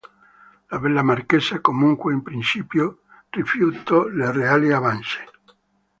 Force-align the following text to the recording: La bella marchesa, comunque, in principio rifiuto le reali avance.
La 0.71 0.79
bella 0.79 1.03
marchesa, 1.03 1.59
comunque, 1.61 2.11
in 2.11 2.23
principio 2.23 3.03
rifiuto 3.29 4.07
le 4.07 4.31
reali 4.31 4.71
avance. 4.71 5.23